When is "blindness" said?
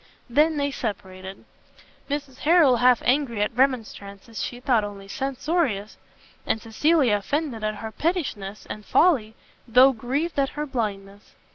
10.65-11.35